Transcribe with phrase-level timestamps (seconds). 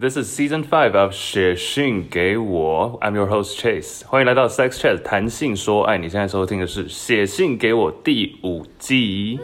[0.00, 5.98] This is season five of 写信给我，I'm your host Chase，欢迎来到 Sex Chat 谈性说爱。
[5.98, 9.40] 你现在收听的是写信给我第五季。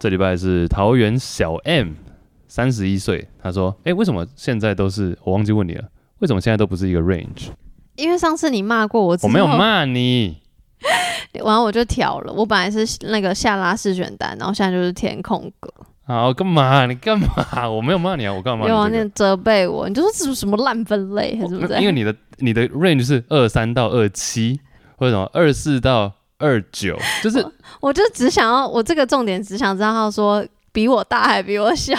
[0.00, 1.92] 这礼拜是桃园小 M，
[2.48, 3.28] 三十一岁。
[3.40, 5.16] 他说：“哎，为什么现在都是？
[5.22, 5.84] 我忘记问你了，
[6.18, 7.50] 为什么现在都不是一个 range？
[7.94, 10.38] 因为上次你骂过我，我没有骂你。”
[11.32, 15.72] 然后我就调了，我本来是那个下拉式选单，然后现在就是填空格。
[16.06, 16.86] 好，干嘛？
[16.86, 17.26] 你干嘛？
[17.68, 18.66] 我没有骂你啊，我干嘛？
[18.66, 21.74] 有啊那责备我，你就说这是什么烂分类，还是不是？
[21.80, 24.58] 因为你的你的 range 是二三到二七，
[24.96, 30.42] 或者什么二四到二九，就是我，我就只想要我这个重点，只想知道他说
[30.72, 31.94] 比我大还比我小，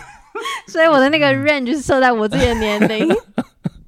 [0.68, 3.08] 所以我的那个 range 是设在我自己的年龄。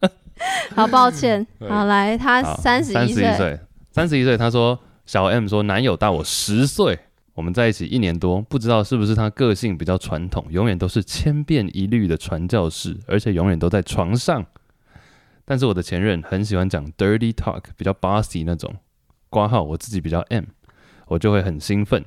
[0.74, 3.60] 好抱歉，好来，他三十一岁。
[3.90, 6.98] 三十一岁，他说小 M 说男友大我十岁，
[7.34, 14.46] 我们在一起一年多，不知道是不是他个性比较传统，永远都是千篇一律的传教士，而且永远都在床上。
[15.44, 18.72] 但是我的前任很喜欢讲 dirty talk，比较 bossy 那种。
[19.28, 20.44] 挂号我自己比较 M，
[21.08, 22.04] 我就会很兴奋。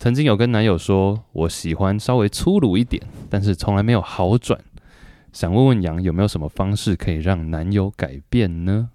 [0.00, 3.00] 曾经有跟男友说我喜欢稍微粗鲁一点，
[3.30, 4.60] 但是从来没有好转。
[5.32, 8.90] 想问问杨有没有什么方式可以让男友改变呢？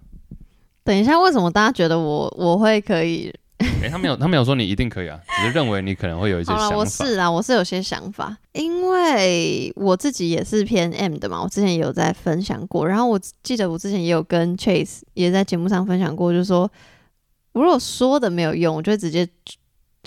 [0.84, 3.34] 等一下，为什么大家觉得我我会可以？
[3.58, 6.64] 哎、欸，他没有，他没有说你一定可以啊，只是认为你可能会有一些 想法。
[6.70, 12.86] 好，我是啊，我是有些想法，因为我自己也是偏 M 的嘛，我之前也有在分享过。
[12.86, 16.70] 然后我记得我之前也有跟 Chase 也在节目上分享过，就是说，
[17.52, 19.26] 如果说的没有用，我就会直接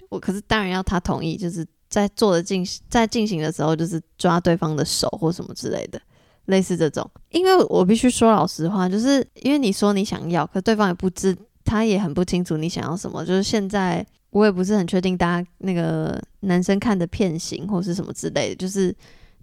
[0.09, 6.00] 我，可是当然要他同意，就是在做的进在进行的时候，就是抓对方的手或什么之类的。
[6.47, 13.23] 类似这种，因为我必须说老实话，就是因为你说你想要，可对方也不知，他也很不清楚你想要什么。
[13.25, 18.95] 就是现在我也不是很确定，大家那个男生看的片型或是什么之类的，就是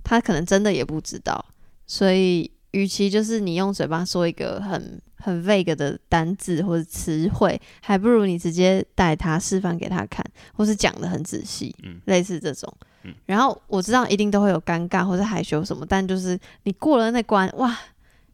[0.03, 1.45] 他可能真的也不知道。
[1.87, 12.73] 所以，与其就是你用嘴巴说一个很很 vague 的单字或者词汇，还不如你直接带他示范给他看，或是讲的很仔细，嗯，类似这种。
[13.27, 17.79] 然后我知道一定都会有尴尬或者害羞什么，但就是你过了那关，哇，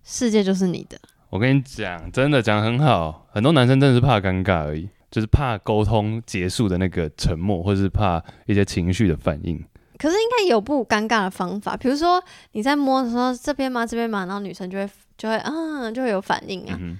[0.04, 0.98] 世界就是你的。
[1.28, 9.62] 我跟你讲，真的讲很好，很多男生真的是怕尴尬而已，就是怕沟通结束的那个沉默，或是怕一些情绪的反应。
[10.00, 12.22] 可是应该有不尴尬的方法，比如说
[12.52, 13.84] 你在摸的时候，这边吗？
[13.84, 14.24] 这边吗？
[14.24, 14.88] 然后女生就会
[15.18, 16.78] 就会嗯，就会有反应啊。
[16.80, 16.98] 嗯、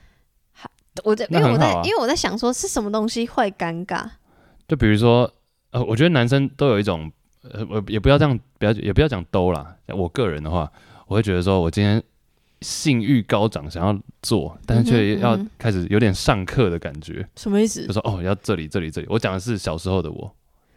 [1.05, 4.05] 我在、啊、因为我在因为我在想说是什么东西会尴尬？
[4.69, 5.33] 就比如说
[5.71, 7.11] 呃，我觉得男生都有一种。
[7.43, 9.75] 呃，我也不要这样，不要也不要讲兜啦。
[9.87, 10.71] 我个人的话，
[11.07, 12.03] 我会觉得说，我今天
[12.61, 17.27] 性欲高涨，想要做，但是却要开始有点上课的感觉。
[17.37, 17.87] 什么意思？
[17.87, 19.07] 就说哦，要这里这里这里。
[19.09, 20.31] 我讲的是小时候的我，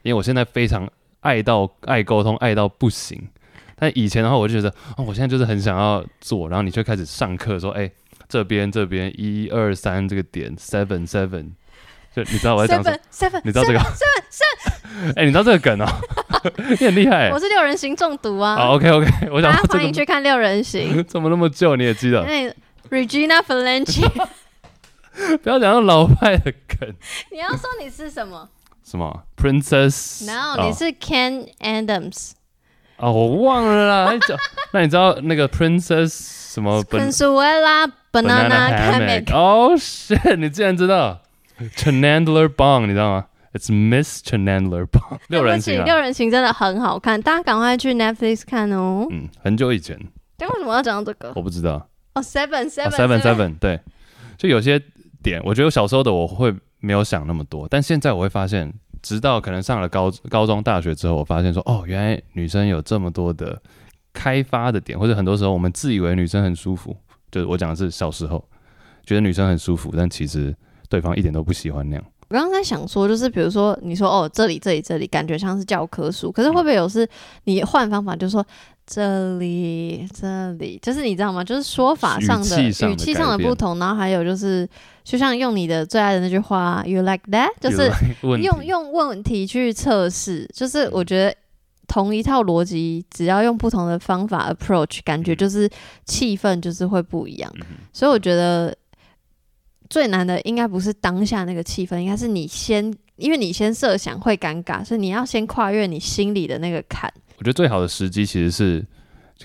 [0.03, 0.89] 因为我现在非常
[1.23, 3.27] 爱到爱沟通，爱到不行。
[3.75, 7.91] 但以前的话，我就觉得哦，我现在就是很想要做，然后你就开始上课说，哎、欸，
[8.29, 11.49] 这边这边一二三这个点 seven seven。
[12.15, 13.79] 就你知道我在讲什么？Seven, 你知道这个？
[15.17, 15.87] 哎，你知道这个梗哦？
[16.69, 17.31] 你很厉害。
[17.31, 18.55] 我是六人行中毒啊。
[18.55, 21.01] 好，OK OK，我想欢迎去看六人行。
[21.09, 21.75] 怎么那么旧？
[21.75, 22.23] 你也记得
[22.91, 24.07] ？Regina Falange。
[25.41, 26.93] 不要讲到老派的梗。
[27.31, 28.47] 你要说你是什么？
[28.93, 30.67] 什么？Princess？No，、oh.
[30.67, 32.33] 你是 Ken Adams。
[32.97, 34.19] 哦，我忘了啦。
[34.71, 36.09] 那你知道那个 Princess
[36.53, 39.33] 什么？Consuela Banana Hammock。
[39.33, 40.35] 哦，shit！
[40.35, 41.19] 你竟然知道
[41.75, 45.17] ？Chenandler Bong，你知道吗？It's Miss Chenandler Bong。
[45.29, 49.07] 六人行，六人行真的很好看，大家赶快去 Netflix 看哦。
[49.09, 49.99] 嗯，很久以前。
[50.37, 51.33] 但为什么要讲到这个？
[51.35, 51.89] 我不知道。
[52.13, 53.79] 哦，Seven Seven Seven Seven，对，
[54.37, 54.79] 就有些
[55.23, 56.53] 点，我觉得小时候的我会
[56.83, 58.71] 没有想那么多，但现在我会发现，
[59.01, 63.59] 直到可能上了高高中、大学之后，我发现说，哦，原来女生有这么多的
[64.13, 66.95] 开发的点，或者很多时候我们自以为女生很舒服，
[67.31, 68.43] 就是我讲的是小时候
[69.05, 70.55] 觉得女生很舒服，但其实。
[70.89, 72.05] 对方一点都不喜欢那样。
[72.27, 76.31] 我刚刚在想说，就是比如说，你说哦，这里、这里、这里，感觉像是教科书。
[76.31, 77.07] 可是会不会有是
[77.45, 78.45] 你换方法，就是说
[78.85, 81.43] 这里、这里，就是你知道吗？
[81.43, 84.67] 就是说法上的语气上的不同，然后还有就是，
[85.03, 87.89] 就像用你的最爱的那句话，“You like that”，就是
[88.21, 90.49] 用用问题去测试。
[90.53, 91.35] 就是我觉得
[91.87, 95.69] 同一套逻辑，只要用不同的方法 approach，感觉就是
[96.05, 97.51] 气氛就是会不一样。
[97.91, 98.75] 所以我觉得。
[99.89, 107.13] 最难的应该不是当下那个气氛，应该是你先，因为你先设想会尴尬，所以你要先跨越你心里的那个坎。
[107.43, 108.81] 我觉得最好的时机其实是，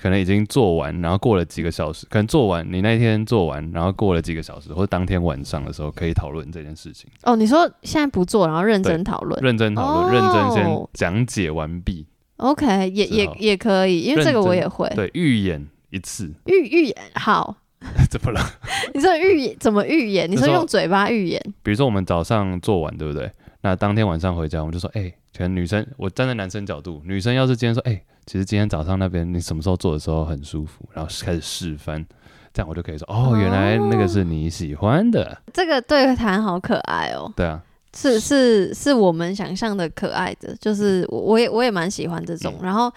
[0.00, 7.10] 可能已经做完，然后过了几个小时，可能做完你那天做完，然后过了几个小时，或者当天晚上的时候可以讨论这件事情。
[7.24, 12.06] 哦，你说现在不做，然后认真讨论，认真讨论，哦、认真先讲解完毕。
[12.36, 14.88] OK，也也也可以，因为这个我也会。
[14.94, 16.32] 对，预演一次。
[16.46, 17.56] 预预演好。
[18.08, 18.40] 怎么了？
[18.94, 20.30] 你说预演怎么预演？
[20.30, 21.42] 你说用嘴巴预演？
[21.64, 23.28] 比如说我们早上做完，对不对？
[23.62, 32.04] 那当天晚上回家，我们就说，哎、欸，可能女生，我站在男生角度，女生要是今天说，哎、欸，其实今天早上那边你什么时候做的时候很舒服，然后开始示范，
[32.52, 35.24] 这样我就可以说，哦，原来那个是你喜欢的。
[35.26, 37.32] 哦、这个对谈好可爱哦。
[37.36, 37.62] 对啊，
[37.94, 42.92] 是是是我们想象的可爱的，就是我我也我也蛮喜欢这种，嗯、然后。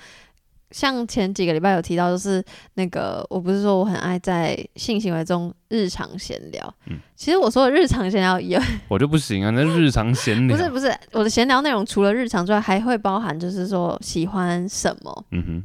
[0.72, 2.44] 像前几个礼拜有提到，就是
[2.76, 6.74] 那个我不是说我很爱在性行为中日常闲聊。
[6.88, 8.60] 嗯，其实我说的日常闲聊也
[8.90, 15.26] 我就不行啊，那日常闲聊不是不是我的闲聊内容，除了日常之外，还会包含就是说喜欢什么。
[15.32, 15.64] 嗯哼，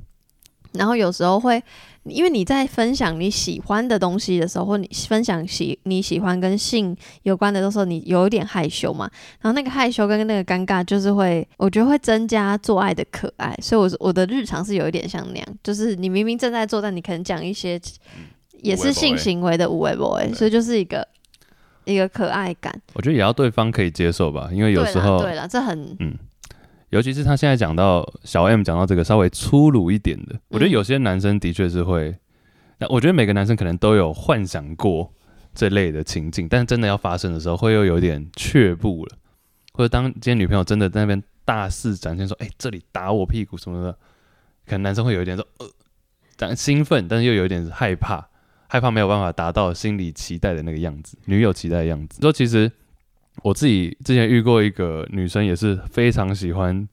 [0.77, 1.63] 然后有时候会。
[2.09, 13.53] 因为你在分享你喜欢的东西的时候，或你分享喜你喜欢跟性有关的时候，你有一点害羞嘛，然后那个害羞跟那个尴尬，就是会，我觉得会增加做爱的可爱。
[13.61, 17.77] 所以我，我我的日常是有一点像那样，就是你明明正在做，但你可能讲一些
[18.63, 21.05] 也是性行为的有的没的，所以就是一个
[21.87, 22.73] 一个可爱感。
[22.95, 26.17] 我觉得也要对方可以接受吧，因为有时候对了，这很嗯。
[26.97, 32.17] 尤其是他现在讲到小 M 讲到这个稍微粗鲁一点的，嗯、我觉得有些男生的确是会，
[32.79, 35.13] 那我觉得每个男生可能都有幻想过
[35.55, 39.19] 这类的情境，但是真的要发生的时候，会又有点却步了。
[39.75, 43.93] 或者当今天女朋友真的在那边大肆展现说：“哎、欸，这里打我屁股什么的”，
[44.65, 45.67] 可能男生会有一点说：“呃，
[46.39, 48.27] 但兴奋，但是又有一点害怕，
[48.69, 52.73] 害怕没有办法达到心里期待的那个样子，女友期待的样子。”说其实。
[53.43, 56.89] 我自己之前遇过一个女生，也是非常喜欢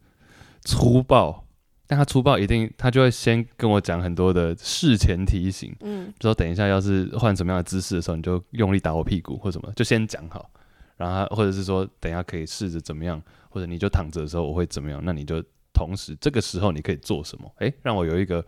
[0.62, 1.46] 粗暴，
[1.88, 10.50] 但她粗暴一定，她就会先跟我讲很多的事前提醒，嗯，就说等一下要是换什么样的姿势的时候，你就用力打我屁股或什么，就先讲好，
[10.98, 15.44] 然后她或者是说等一下可以试着怎么样，或者你就躺着的时候我会怎么样，那你就
[15.74, 17.52] 同时这个时候你可以做什么？
[17.60, 18.46] 诶，让我有一个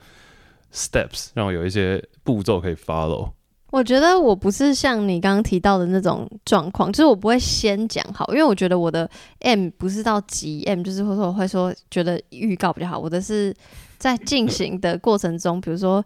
[0.72, 3.32] steps，让我有一些步骤可以 follow。
[3.76, 12.98] 我觉得我不是像你刚刚提到的那种状况，就是我不会先讲好，因为我觉得我的 M 不是到极 M，就是或说我会说觉得预告比较好。
[12.98, 13.54] 我的是
[13.98, 16.02] 在进行的过程中，比如说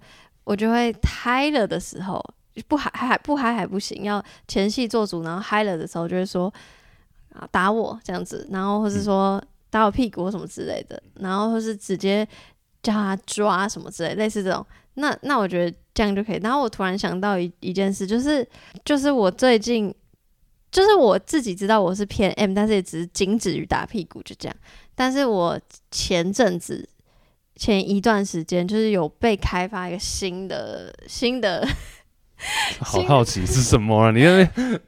[0.45, 2.19] 我就会嗨了的时候，
[2.67, 6.51] 不嗨还不嗨还不行，要前戏做足，然后嗨了的时候就会说
[7.33, 9.39] 啊打我这样子，然后或是说
[9.69, 12.27] 打我屁股什么之类的，然后或是直接
[12.81, 14.65] 叫他抓什么之类，类似这种。
[14.95, 16.39] 那那我觉得这样就可以。
[16.41, 18.47] 然后我突然想到一一件事，就是
[18.85, 19.93] 就是我最近
[20.71, 24.55] 就是我自己知道我是偏 M，但是也只是仅止于打屁股就这样。
[24.95, 25.59] 但是我
[25.91, 26.87] 前阵子
[27.57, 31.67] 前一段时间就是有被开发一个新的新的，
[32.79, 34.11] 好好奇是什么啊？
[34.11, 34.79] 你那边。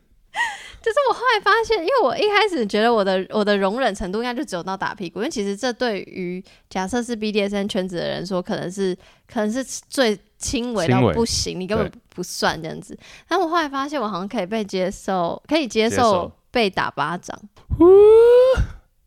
[0.82, 8.98] 就是我后来发现，因为我一开始觉得我的我的容忍程度应该就只有到打屁股，因为其实这对于假设是 BDSN 圈子的人说，可能是
[9.28, 12.98] 可能是最轻微到不行，你根本不算这样子。
[13.28, 17.40] 但我后来发现，我好像可以被接受，可以接受被打巴掌。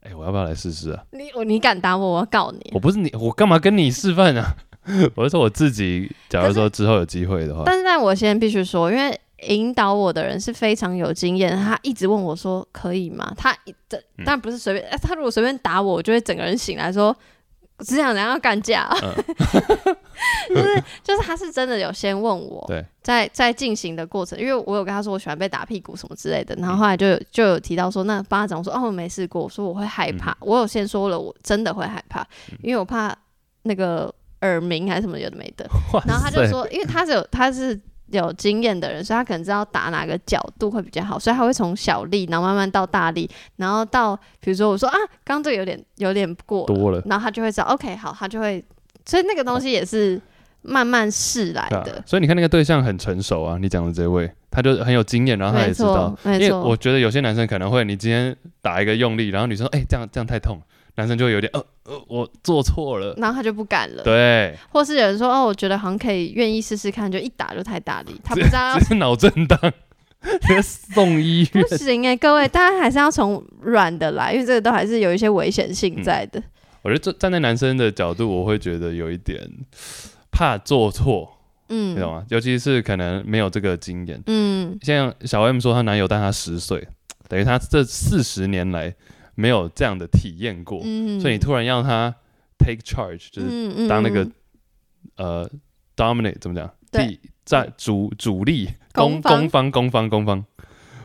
[0.00, 1.02] 哎、欸，我要不要来试试啊？
[1.10, 2.70] 你我你敢打我，我要告你。
[2.72, 4.54] 我不是你，我干嘛跟你示范啊？
[5.16, 7.64] 我是说我自己，假如说之后有机会的话。
[7.66, 9.20] 但是，但我先必须说，因为。
[9.48, 13.54] 引导我的人是非常有经验，他一直问我说：“可以吗？”他
[13.86, 17.14] 这当然不是随便，嗯、他如果随便打我，我就会整个人醒来说
[17.84, 18.88] ：“只想人要干架。
[19.02, 19.14] 嗯”
[20.48, 22.66] 就是就是他是真的有先问我，
[23.02, 32.26] 在在进行的过程，因为我有跟他说我喜欢被打屁股什么之类的，然后后来就有就有提到说那巴掌，我说哦我没试过，我说我会害怕，嗯、我有先说了我真的会害怕，
[32.62, 33.14] 因为我怕
[33.62, 35.68] 那个耳鸣还是什么有的没的，
[36.06, 37.78] 然后他就说，因为他是有他是。
[38.10, 48.62] 有经验的人，所以他可能知道打哪个角度会比较好，所以他会从小力，然后慢慢到大力，然后到比如说我说啊，刚刚这个有点有点过多了，然后他就会知道 OK 好，他就会，
[49.06, 50.20] 所以那个东西也是
[50.62, 52.02] 慢慢试来的、啊。
[52.04, 60.60] 所以你看那个对象很成熟啊，你讲的这位，他就很有经验，然后他也知道，因为我觉得有些男生可能会，你今天打一个用力，然后女生说哎、欸、这样这样太痛。
[60.96, 64.02] 男生就有点呃呃，我做错了，然后他就不敢了。
[64.04, 68.78] 对，或是有人说哦，我觉得好像可以，愿意试试看，就一打就太大力，他不知道。
[68.78, 69.58] 是脑震荡，
[70.62, 71.64] 送医院。
[71.64, 76.38] 不行哎、欸，各位，大家还是要从软的来，因为这个都还是有一些危险性在的。
[76.38, 76.44] 嗯、
[76.82, 79.40] 我觉得站在男生的角度，我会觉得有一点
[80.30, 81.28] 怕做错，
[81.70, 82.24] 嗯，你懂吗？
[82.28, 86.86] 尤其是可能没有这个经验，嗯，像小 M 说她男友大她十岁，
[87.28, 88.94] 等于她这四十年来。
[89.34, 92.14] 没有这样的体验过，嗯、所以你突然要他
[92.58, 94.32] take charge，就是当那个、嗯。
[95.16, 95.50] 嗯、呃
[95.96, 96.68] dominate 怎么讲？
[96.90, 97.06] 对。
[97.06, 99.70] 第在主主力攻攻方。
[99.70, 100.44] 攻方攻方方，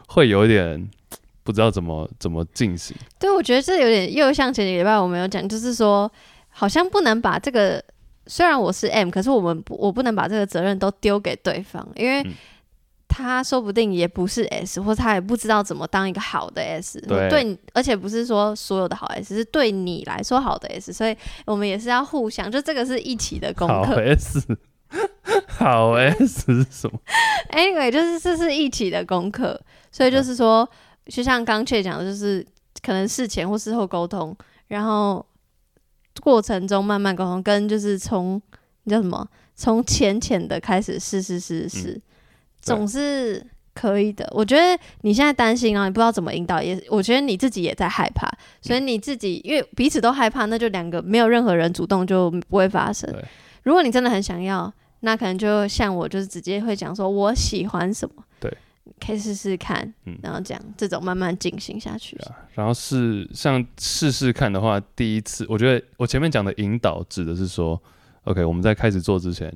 [0.08, 0.90] 会有一点
[1.44, 2.98] 不知道怎么怎么进行。
[3.20, 6.12] 对，我觉得这有点又像前几个礼拜我们有讲，就是说
[6.48, 7.84] 好像不能把这个，
[8.26, 12.26] 虽然我是 M，可是我们不我不能把这个责任都丢给对方，因为
[13.12, 23.74] 他说不定也不是 S，或他也不知道怎么当一个好的 S，对，对，而且不是说所有的好 S 是对你来说好的 S，所以我们也是要互相，就这个是一起的功课。
[23.74, 24.58] 好 S，
[25.50, 26.98] 好 S 是什么
[27.52, 29.60] ？Anyway，就是这是一起的功课，
[29.92, 30.70] 所以就是说，
[31.08, 32.46] 就像刚确讲的，就是
[32.84, 34.38] 可能事前或事后沟通，
[34.68, 35.26] 然后
[36.22, 38.40] 过程中慢慢沟通，跟就是从
[38.84, 41.94] 你叫什么，从浅浅的开始试试试试。
[41.94, 42.02] 嗯
[42.62, 44.28] 总是可以的。
[44.32, 48.30] 我觉得你现在担心啊，你不知道怎么引导，也我觉得你自己也在害怕，
[48.62, 53.14] 所以你自己因为彼此都害怕，那就两个没有任何人主动就不会发生。
[53.64, 58.52] 如果你真的很想要，那可能就像我，就是直接会讲说我喜欢什么，对，
[59.00, 62.18] 可以试试看，然后这样这种慢慢进行下去。
[62.18, 67.82] 啊、然后是像试试看的话，第一次我觉得我前面讲的引导指的是说
[68.24, 69.54] ，OK，我们在开始做之前。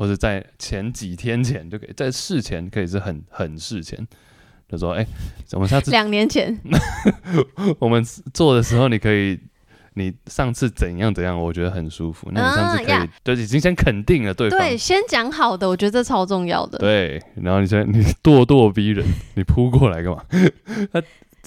[0.00, 3.98] 或者在前几天前就可以，在事前可以是很很事前，
[4.66, 5.08] 就说哎、欸，
[5.52, 6.58] 我们下次两年前
[7.78, 8.02] 我们
[8.32, 9.38] 做的时候，你可以，
[9.92, 12.30] 你上次怎样怎样，我觉得很舒服。
[12.32, 16.78] 那你上次可以，啊、就已经先肯定了对方，对，先讲好的，我觉得这超重要的。
[16.78, 20.24] 对，然后你先你咄咄逼人，你扑过来干嘛？
[20.94, 21.02] 他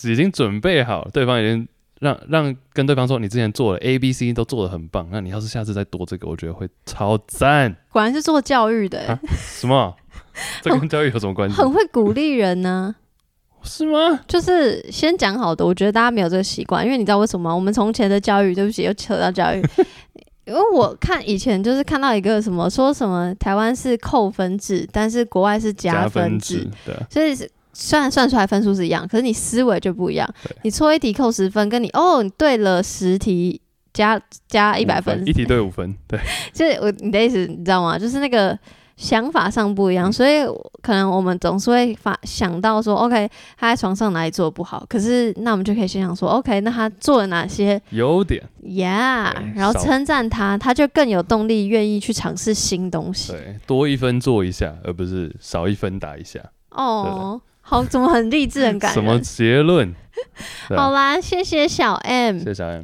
[0.07, 1.67] 已经准备好，对方已经。
[1.99, 7.73] 让让跟对方说，你之前做了 A、B、C 都做的很棒，那你要是下次再多这个，我觉得会超赞。
[7.91, 9.95] 果然是做教育的、欸，什么？
[10.61, 11.55] 这跟教育有什么关系？
[11.55, 14.19] 很会鼓励人呢、啊，是吗？
[14.27, 17.55] 就是先讲好的，我觉得大家没有这个习惯，因为你知道为什么吗？
[17.55, 19.63] 我们从前的教育，对不起，又扯到教育，
[20.45, 27.49] 因为我看以前就是看到一个什么说什么台湾是扣分制，但是国外是加分制，对，所以是。
[27.73, 30.27] 虽然算出来分数是一样，可是你思维就不一样。
[30.61, 33.59] 你错一题扣十分，跟你哦，你对了十题
[33.91, 36.19] 加加一百分，一题对五分，对。
[36.53, 37.97] 就是我你的意思，你知道吗？
[37.97, 38.57] 就是那个
[38.95, 40.45] 想法上不一样，嗯、所以
[40.81, 43.27] 可能我们总是会发想到说，OK，
[43.57, 44.85] 他在床上哪里做的不好？
[44.87, 53.31] 可是那我们就可以先想说，OK，那他做了哪些优点？Yeah，然后称赞他，他就更有动力愿意去尝试新东西。
[53.31, 56.39] 对，多一分做一下，而不是少一分打一下。
[56.69, 57.41] 哦。
[57.65, 58.93] 好，怎么很励志，很感人？
[58.93, 59.95] 什么结论？
[60.69, 62.83] 好啦，谢谢小 M，谢谢小 M。